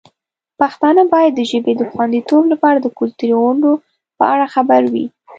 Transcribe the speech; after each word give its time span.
پښتانه 0.59 1.01
باید 1.13 1.33
د 1.35 1.41
ژبې 1.51 1.73
د 1.77 1.81
خوندیتوب 1.91 2.43
لپاره 2.53 2.77
د 2.81 2.87
کلتوري 2.99 3.33
غونډو 3.41 3.71
په 4.17 4.23
اړه 4.33 4.45
خبر 4.55 4.81
وي. 4.93 5.05